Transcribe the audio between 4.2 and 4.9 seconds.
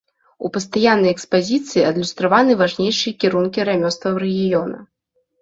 рэгіёна.